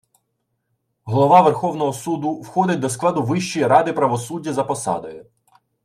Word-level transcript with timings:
Голова 1.05 1.41
Верховного 1.47 1.91
Суду 1.93 2.41
входить 2.41 2.79
до 2.79 2.89
складу 2.89 3.23
Вищої 3.23 3.67
ради 3.67 3.93
правосуддя 3.93 4.53
за 4.53 4.63
посадою. 4.63 5.25